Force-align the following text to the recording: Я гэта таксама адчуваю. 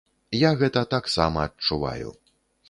Я 0.37 0.49
гэта 0.61 0.83
таксама 0.95 1.45
адчуваю. 1.51 2.09